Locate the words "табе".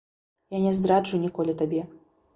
1.61-1.87